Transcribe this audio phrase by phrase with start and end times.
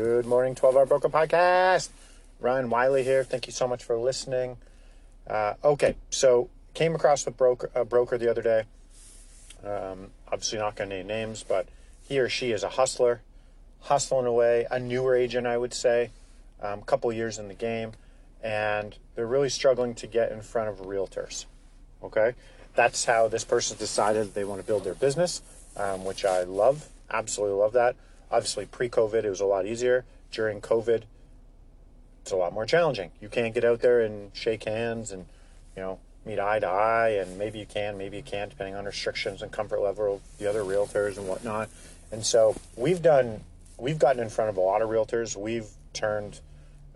[0.00, 1.90] Good morning, 12 Hour Broker Podcast.
[2.40, 3.22] Ryan Wiley here.
[3.22, 4.56] Thank you so much for listening.
[5.26, 8.62] Uh, okay, so came across the broker, a broker the other day.
[9.62, 11.68] Um, obviously, not going to name names, but
[12.08, 13.20] he or she is a hustler,
[13.80, 16.08] hustling away, a newer agent, I would say,
[16.62, 17.92] a um, couple years in the game,
[18.42, 21.44] and they're really struggling to get in front of realtors.
[22.02, 22.32] Okay,
[22.74, 25.42] that's how this person decided they want to build their business,
[25.76, 27.96] um, which I love, absolutely love that.
[28.30, 30.04] Obviously, pre COVID, it was a lot easier.
[30.30, 31.02] During COVID,
[32.22, 33.10] it's a lot more challenging.
[33.20, 35.26] You can't get out there and shake hands and,
[35.76, 38.84] you know, meet eye to eye, and maybe you can, maybe you can't, depending on
[38.84, 41.68] restrictions and comfort level of the other realtors and whatnot.
[42.12, 43.40] And so we've done,
[43.78, 45.36] we've gotten in front of a lot of realtors.
[45.36, 46.40] We've turned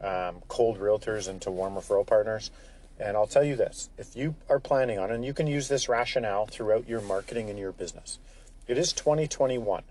[0.02, 2.50] um, cold realtors into warm referral partners.
[3.00, 5.88] And I'll tell you this if you are planning on, and you can use this
[5.88, 8.18] rationale throughout your marketing and your business,
[8.68, 9.82] it is 2021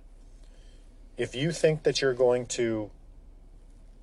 [1.17, 2.89] if you think that you're going to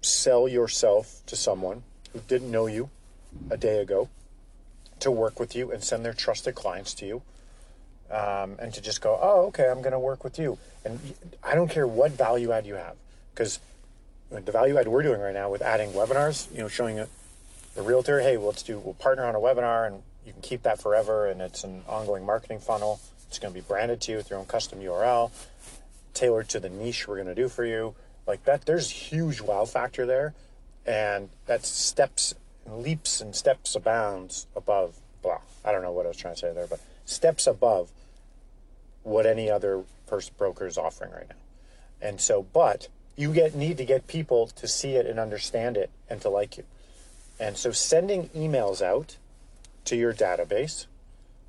[0.03, 2.91] sell yourself to someone who didn't know you
[3.51, 4.09] a day ago
[5.01, 7.23] to work with you and send their trusted clients to you
[8.11, 10.99] um, and to just go oh okay i'm going to work with you and
[11.43, 12.97] i don't care what value add you have
[13.35, 13.61] because
[14.31, 18.21] the value add we're doing right now with adding webinars you know showing the realtor
[18.21, 21.27] hey well, let's do we'll partner on a webinar and you can keep that forever
[21.29, 23.01] and it's an ongoing marketing funnel.
[23.29, 25.31] It's going to be branded to you with your own custom url
[26.15, 27.95] tailored to the niche we're going to do for you.
[28.27, 30.35] Like that, there's huge wow factor there.
[30.87, 32.35] And that's steps,
[32.67, 35.41] leaps and steps abounds above, blah.
[35.65, 37.91] I don't know what I was trying to say there, but steps above
[39.03, 41.37] what any other first broker is offering right now.
[42.01, 45.91] And so, but you get need to get people to see it and understand it
[46.09, 46.65] and to like you.
[47.39, 49.17] And so sending emails out
[49.85, 50.87] to your database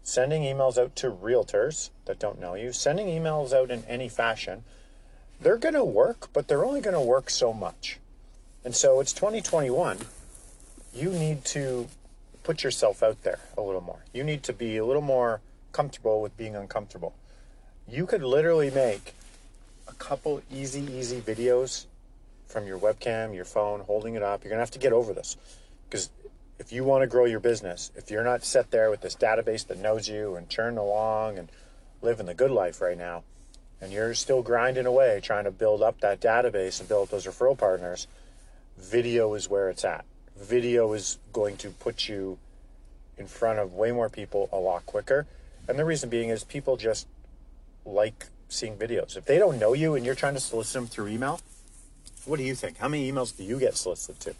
[0.03, 4.63] sending emails out to realtors that don't know you, sending emails out in any fashion,
[5.39, 7.99] they're going to work, but they're only going to work so much.
[8.63, 9.99] And so it's 2021.
[10.93, 11.87] You need to
[12.43, 14.03] put yourself out there a little more.
[14.13, 15.41] You need to be a little more
[15.71, 17.13] comfortable with being uncomfortable.
[17.87, 19.13] You could literally make
[19.87, 21.85] a couple easy, easy videos
[22.47, 24.43] from your webcam, your phone, holding it up.
[24.43, 25.37] You're going to have to get over this
[25.89, 26.09] because
[26.61, 29.65] if you want to grow your business, if you're not set there with this database
[29.65, 31.49] that knows you and churn along and
[32.03, 33.23] living the good life right now,
[33.81, 37.57] and you're still grinding away trying to build up that database and build those referral
[37.57, 38.05] partners,
[38.77, 40.05] video is where it's at.
[40.39, 42.37] Video is going to put you
[43.17, 45.25] in front of way more people a lot quicker.
[45.67, 47.07] And the reason being is people just
[47.85, 49.17] like seeing videos.
[49.17, 51.41] If they don't know you and you're trying to solicit them through email,
[52.25, 52.77] what do you think?
[52.77, 54.35] How many emails do you get solicited to?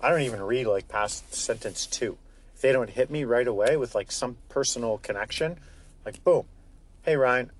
[0.00, 2.18] I don't even read like past sentence two.
[2.54, 5.58] If they don't hit me right away with like some personal connection,
[6.04, 6.44] like boom,
[7.02, 7.50] hey Ryan,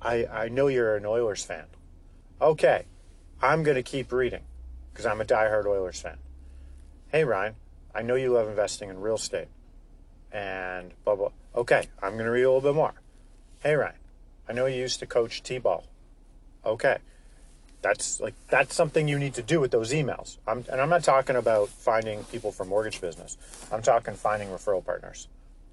[0.00, 1.64] I, I know you're an Oilers fan.
[2.40, 2.84] Okay,
[3.40, 4.42] I'm to keep reading
[4.92, 6.18] because I'm a diehard Oilers fan.
[7.08, 7.54] Hey Ryan,
[7.94, 9.48] I know you love investing in real estate
[10.32, 11.30] and blah, blah.
[11.54, 12.94] Okay, I'm to read a little bit more.
[13.60, 13.94] Hey Ryan,
[14.48, 15.84] I know you used to coach T ball.
[16.64, 16.98] Okay,
[17.82, 20.38] that's like that's something you need to do with those emails.
[20.46, 23.36] I'm, and I'm not talking about finding people for mortgage business.
[23.70, 25.28] I'm talking finding referral partners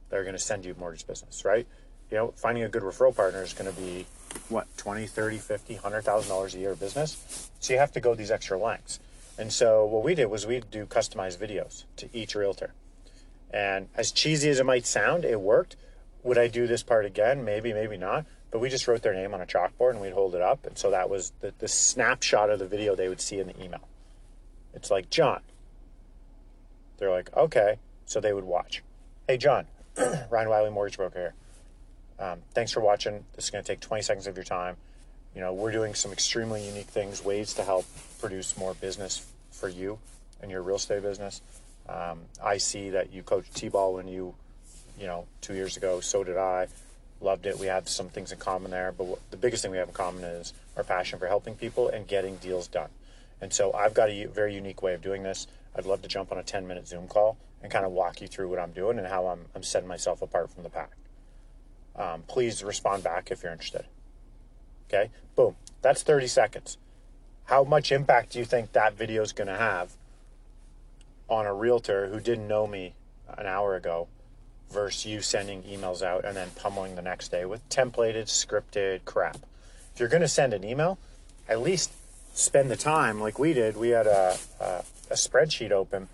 [0.09, 1.67] that are going to send you mortgage business, right?
[2.11, 4.07] You know, finding a good referral partner is going to be
[4.49, 7.49] what 20, 30, 50, 100,000 dollars a year of business.
[7.59, 8.99] So you have to go these extra lengths.
[9.37, 12.73] And so what we did was we do customized videos to each realtor.
[13.51, 15.75] And as cheesy as it might sound, it worked.
[16.23, 17.45] Would I do this part again?
[17.45, 20.35] Maybe, maybe not but we just wrote their name on a chalkboard and we'd hold
[20.35, 20.65] it up.
[20.65, 23.63] And so that was the, the snapshot of the video they would see in the
[23.63, 23.87] email.
[24.73, 25.41] It's like, John.
[26.97, 27.77] They're like, okay.
[28.05, 28.83] So they would watch.
[29.27, 29.67] Hey, John,
[30.29, 31.33] Ryan Wiley, mortgage broker here.
[32.19, 33.23] Um, thanks for watching.
[33.35, 34.75] This is going to take 20 seconds of your time.
[35.35, 37.85] You know, we're doing some extremely unique things, ways to help
[38.19, 39.99] produce more business for you
[40.41, 41.41] and your real estate business.
[41.87, 44.33] Um, I see that you coached T-ball when you,
[44.99, 45.99] you know, two years ago.
[46.01, 46.67] So did I
[47.21, 47.59] loved it.
[47.59, 50.23] We have some things in common there, but the biggest thing we have in common
[50.23, 52.89] is our passion for helping people and getting deals done.
[53.41, 55.47] And so I've got a very unique way of doing this.
[55.75, 58.27] I'd love to jump on a 10 minute Zoom call and kind of walk you
[58.27, 60.91] through what I'm doing and how I'm, I'm setting myself apart from the pack.
[61.95, 63.85] Um, please respond back if you're interested.
[64.87, 65.55] Okay, boom.
[65.81, 66.77] That's 30 seconds.
[67.45, 69.91] How much impact do you think that video is going to have
[71.27, 72.93] on a realtor who didn't know me
[73.37, 74.07] an hour ago
[74.71, 79.37] versus you sending emails out and then pummeling the next day with templated, scripted crap.
[79.93, 80.97] If you're going to send an email,
[81.47, 81.91] at least
[82.33, 83.75] spend the time like we did.
[83.75, 86.07] We had a, a, a spreadsheet open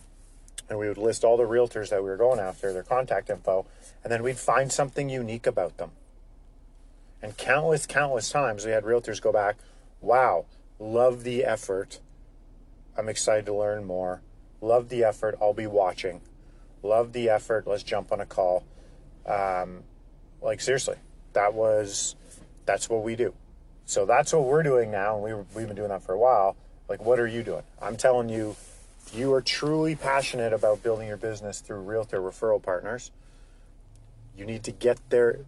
[0.70, 3.66] and we would list all the realtors that we were going after, their contact info,
[4.04, 5.92] and then we'd find something unique about them.
[7.22, 9.58] And countless, countless times we had realtors go back,
[10.02, 10.46] wow,
[10.80, 12.00] love the effort.
[12.98, 14.22] I'm excited to learn more.
[14.62, 15.36] Love the effort.
[15.42, 16.22] I'll be watching.
[16.86, 17.66] Love the effort.
[17.66, 18.64] Let's jump on a call.
[19.26, 19.84] Um,
[20.42, 20.98] like seriously,
[21.34, 22.16] that was
[22.66, 23.34] that's what we do.
[23.86, 26.56] So that's what we're doing now, and we we've been doing that for a while.
[26.88, 27.64] Like, what are you doing?
[27.82, 28.56] I'm telling you,
[29.06, 33.12] if you are truly passionate about building your business through realtor referral partners,
[34.38, 35.40] you need to get their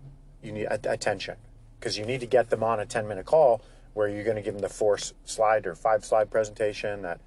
[0.42, 1.36] you need attention
[1.80, 3.62] because you need to get them on a 10 minute call
[3.94, 7.20] where you're going to give them the four slide or five slide presentation that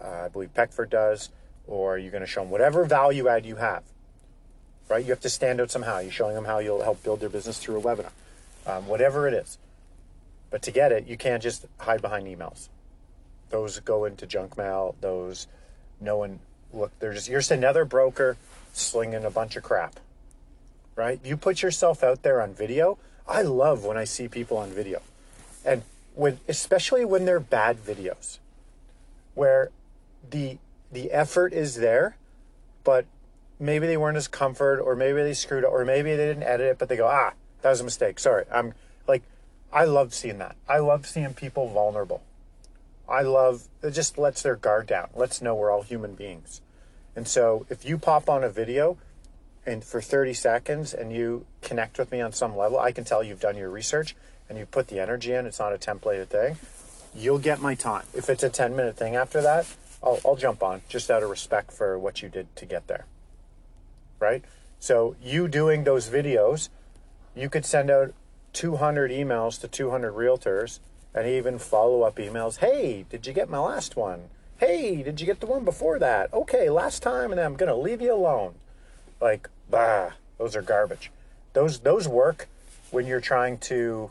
[0.00, 1.30] uh, I believe Peckford does,
[1.68, 3.84] or you're going to show them whatever value add you have.
[4.88, 5.04] Right?
[5.04, 5.98] You have to stand out somehow.
[5.98, 8.10] You're showing them how you'll help build their business through a webinar,
[8.66, 9.58] um, whatever it is.
[10.50, 12.68] But to get it, you can't just hide behind emails.
[13.50, 14.96] Those go into junk mail.
[15.00, 15.46] Those,
[16.00, 16.40] no one
[16.72, 16.90] look.
[17.00, 18.36] They're just you're just another broker
[18.72, 20.00] slinging a bunch of crap.
[20.96, 21.20] Right?
[21.22, 22.98] You put yourself out there on video.
[23.26, 25.02] I love when I see people on video,
[25.64, 25.82] and
[26.14, 28.38] when especially when they're bad videos,
[29.34, 29.70] where
[30.30, 30.56] the
[30.92, 32.16] the effort is there,
[32.84, 33.06] but
[33.58, 36.66] maybe they weren't as comfort, or maybe they screwed up, or maybe they didn't edit
[36.66, 37.32] it, but they go, ah,
[37.62, 38.18] that was a mistake.
[38.18, 38.44] Sorry.
[38.52, 38.74] I'm
[39.06, 39.22] like,
[39.72, 40.56] I love seeing that.
[40.68, 42.22] I love seeing people vulnerable.
[43.08, 46.60] I love it just lets their guard down, lets know we're all human beings.
[47.16, 48.98] And so if you pop on a video
[49.64, 53.22] and for 30 seconds and you connect with me on some level, I can tell
[53.22, 54.14] you've done your research
[54.48, 56.58] and you put the energy in, it's not a templated thing,
[57.14, 58.04] you'll get my time.
[58.14, 59.66] If it's a 10 minute thing after that,
[60.02, 63.06] I'll, I'll jump on just out of respect for what you did to get there.
[64.20, 64.44] Right?
[64.78, 66.68] So, you doing those videos,
[67.34, 68.14] you could send out
[68.52, 70.78] 200 emails to 200 realtors
[71.14, 72.58] and even follow up emails.
[72.58, 74.28] Hey, did you get my last one?
[74.58, 76.32] Hey, did you get the one before that?
[76.32, 78.54] Okay, last time, and I'm going to leave you alone.
[79.20, 81.10] Like, bah, those are garbage.
[81.52, 82.48] Those those work
[82.90, 84.10] when you're trying to.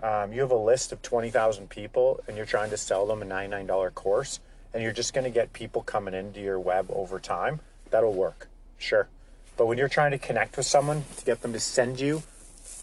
[0.00, 3.24] Um, you have a list of 20,000 people and you're trying to sell them a
[3.24, 4.38] $99 course
[4.72, 7.60] and you're just going to get people coming into your web over time,
[7.90, 8.48] that'll work.
[8.78, 9.08] Sure.
[9.56, 12.22] But when you're trying to connect with someone to get them to send you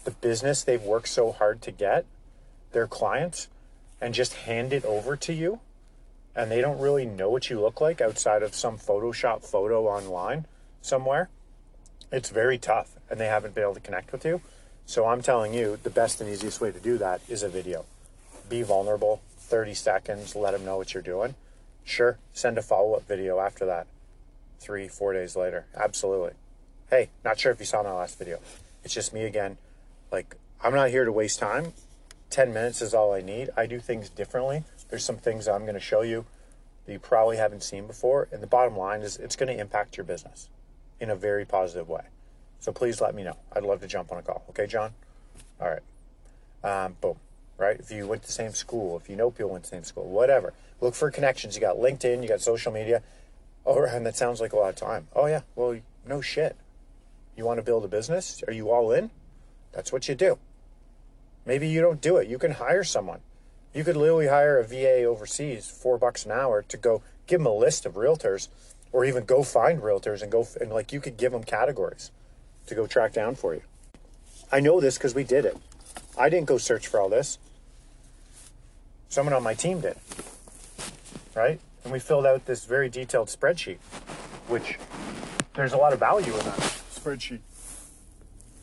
[0.04, 2.04] the business they've worked so hard to get,
[2.72, 3.48] their clients,
[4.00, 5.60] and just hand it over to you,
[6.34, 10.46] and they don't really know what you look like outside of some Photoshop photo online
[10.82, 11.30] somewhere,
[12.12, 14.40] it's very tough and they haven't been able to connect with you.
[14.84, 17.84] So I'm telling you, the best and easiest way to do that is a video.
[18.48, 21.34] Be vulnerable, 30 seconds, let them know what you're doing
[21.86, 23.86] Sure, send a follow up video after that,
[24.58, 25.66] three, four days later.
[25.76, 26.32] Absolutely.
[26.90, 28.40] Hey, not sure if you saw my last video.
[28.82, 29.56] It's just me again.
[30.10, 31.72] Like, I'm not here to waste time.
[32.30, 33.50] 10 minutes is all I need.
[33.56, 34.64] I do things differently.
[34.90, 36.26] There's some things I'm going to show you
[36.86, 38.26] that you probably haven't seen before.
[38.32, 40.48] And the bottom line is it's going to impact your business
[40.98, 42.06] in a very positive way.
[42.58, 43.36] So please let me know.
[43.52, 44.42] I'd love to jump on a call.
[44.50, 44.92] Okay, John?
[45.60, 45.82] All right.
[46.64, 47.16] Um, boom.
[47.66, 47.80] Right?
[47.80, 49.84] If you went to the same school, if you know people went to the same
[49.84, 50.54] school, whatever.
[50.80, 51.56] Look for connections.
[51.56, 53.02] You got LinkedIn, you got social media.
[53.64, 55.08] Oh, and that sounds like a lot of time.
[55.16, 55.40] Oh, yeah.
[55.56, 56.56] Well, no shit.
[57.36, 58.44] You want to build a business?
[58.46, 59.10] Are you all in?
[59.72, 60.38] That's what you do.
[61.44, 62.28] Maybe you don't do it.
[62.28, 63.18] You can hire someone.
[63.74, 67.46] You could literally hire a VA overseas, four bucks an hour, to go give them
[67.46, 68.46] a list of realtors,
[68.92, 72.12] or even go find realtors and go and like you could give them categories
[72.68, 73.62] to go track down for you.
[74.52, 75.56] I know this because we did it.
[76.16, 77.38] I didn't go search for all this.
[79.08, 79.96] Someone on my team did
[81.36, 81.60] right?
[81.84, 83.78] And we filled out this very detailed spreadsheet,
[84.48, 84.78] which
[85.54, 87.40] there's a lot of value in that spreadsheet,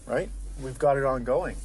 [0.05, 0.29] right?
[0.61, 1.55] We've got it ongoing.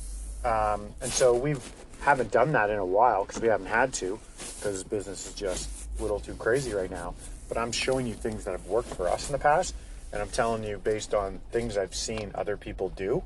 [0.45, 1.57] Um, and so we
[2.01, 4.21] haven't done that in a while because we haven't had to
[4.57, 5.69] because business is just
[5.99, 7.15] a little too crazy right now.
[7.49, 9.75] But I'm showing you things that have worked for us in the past.
[10.13, 13.23] And I'm telling you based on things I've seen other people do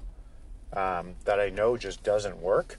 [0.72, 2.78] um, that I know just doesn't work.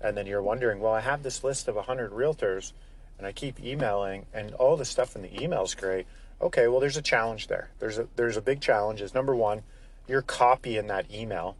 [0.00, 2.72] And then you're wondering, well, I have this list of 100 realtors
[3.18, 6.06] and I keep emailing and all the stuff in the email is great.
[6.40, 7.68] Okay, well there's a challenge there.
[7.78, 9.62] There's a there's a big challenge is number 1,
[10.08, 11.56] your copy in that email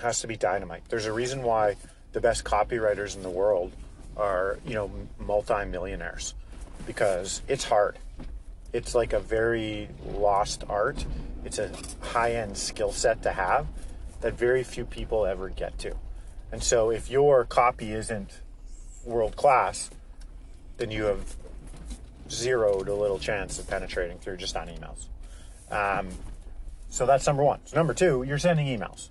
[0.00, 0.82] has to be dynamite.
[0.88, 1.76] There's a reason why
[2.12, 3.72] the best copywriters in the world
[4.16, 6.34] are, you know, multi-millionaires
[6.86, 7.96] because it's hard.
[8.72, 11.04] It's like a very lost art.
[11.44, 13.66] It's a high-end skill set to have
[14.20, 15.94] that very few people ever get to.
[16.52, 18.40] And so if your copy isn't
[19.04, 19.90] world class,
[20.76, 21.34] then you have
[22.30, 25.06] zero to little chance of penetrating through just on emails.
[25.70, 26.08] Um,
[26.90, 27.60] so that's number one.
[27.64, 29.08] So number two, you're sending emails.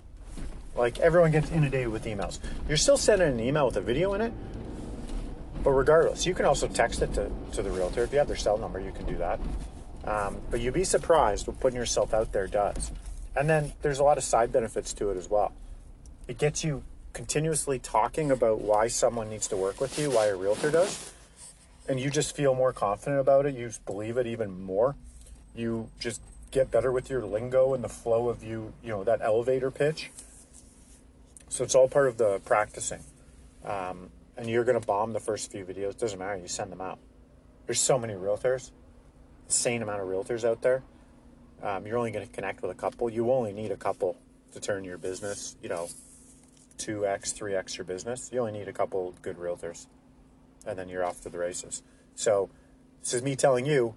[0.76, 2.38] Like everyone gets inundated with emails.
[2.68, 4.32] You're still sending an email with a video in it,
[5.62, 8.04] but regardless, you can also text it to, to the realtor.
[8.04, 9.40] If you have their cell number, you can do that.
[10.04, 12.90] Um, but you'd be surprised what putting yourself out there does.
[13.36, 15.52] And then there's a lot of side benefits to it as well.
[16.28, 16.82] It gets you
[17.12, 21.12] continuously talking about why someone needs to work with you, why a realtor does,
[21.88, 23.54] and you just feel more confident about it.
[23.54, 24.96] You believe it even more.
[25.54, 29.20] You just get better with your lingo and the flow of you, you know, that
[29.20, 30.10] elevator pitch.
[31.48, 33.00] So it's all part of the practicing.
[33.64, 35.98] Um, and you're going to bomb the first few videos.
[35.98, 36.36] Doesn't matter.
[36.36, 36.98] You send them out.
[37.66, 38.70] There's so many realtors,
[39.46, 40.82] insane amount of realtors out there.
[41.62, 43.08] Um, you're only going to connect with a couple.
[43.08, 44.16] You only need a couple
[44.52, 45.88] to turn your business, you know,
[46.78, 48.30] 2x, 3x your business.
[48.32, 49.86] You only need a couple good realtors,
[50.66, 51.82] and then you're off to the races.
[52.14, 52.50] So,
[53.00, 53.94] this is me telling you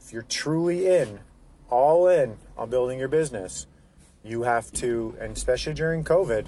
[0.00, 1.20] if you're truly in,
[1.70, 3.66] all in on building your business,
[4.24, 6.46] you have to, and especially during COVID,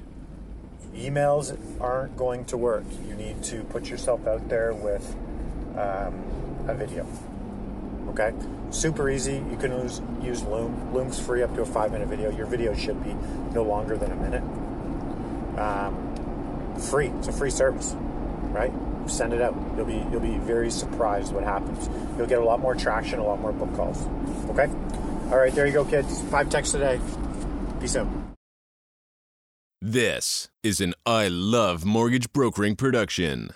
[0.94, 2.84] emails aren't going to work.
[3.08, 5.14] You need to put yourself out there with
[5.76, 6.14] um,
[6.68, 7.06] a video.
[8.14, 8.32] Okay?
[8.70, 9.34] Super easy.
[9.50, 10.94] You can use, use Loom.
[10.94, 12.30] Loom's free up to a five minute video.
[12.30, 13.14] Your video should be
[13.52, 14.42] no longer than a minute.
[15.58, 17.08] Um, free.
[17.08, 17.94] It's a free service,
[18.50, 18.72] right?
[19.06, 19.54] Send it out.
[19.76, 21.88] You'll be you'll be very surprised what happens.
[22.16, 24.06] You'll get a lot more traction, a lot more book calls.
[24.50, 24.70] Okay?
[25.30, 26.22] All right, there you go, kids.
[26.30, 27.00] Five texts a day.
[27.80, 28.08] Peace out.
[29.82, 33.50] This is an I Love Mortgage Brokering production.